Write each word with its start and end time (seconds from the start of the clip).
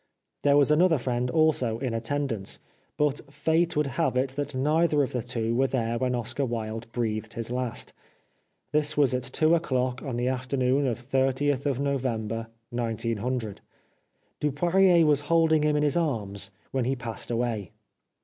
There 0.41 0.57
was 0.57 0.71
another 0.71 0.97
friend 0.97 1.29
also 1.29 1.77
in 1.77 1.93
attendance. 1.93 2.57
But 2.97 3.31
fate 3.31 3.77
would 3.77 3.85
have 3.85 4.17
it 4.17 4.29
that 4.29 4.55
neither 4.55 5.03
of 5.03 5.11
the 5.11 5.21
two 5.21 5.53
were 5.53 5.67
there 5.67 5.99
when 5.99 6.15
Oscar 6.15 6.43
Wilde 6.43 6.91
breathed 6.91 7.33
his 7.33 7.51
last. 7.51 7.93
This 8.71 8.97
was 8.97 9.13
at 9.13 9.21
two 9.21 9.53
o'clock 9.53 10.01
on 10.01 10.17
the 10.17 10.27
afternoon 10.27 10.87
of 10.87 10.97
30th 10.97 11.77
November 11.77 12.47
1900. 12.71 13.61
Dupoirier 14.39 15.05
was 15.05 15.21
holding 15.29 15.61
him 15.63 15.75
in 15.75 15.83
his 15.83 15.95
arms 15.95 16.49
when 16.71 16.85
he 16.85 16.95
passed 16.95 17.29
away. 17.29 17.69